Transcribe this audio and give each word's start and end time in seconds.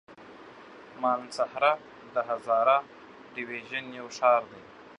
مانسهره 1.01 1.71
د 2.13 2.15
هزاره 2.29 2.77
ډويژن 3.33 3.85
يو 3.99 4.07
ښار 4.17 4.41
دی. 4.51 4.61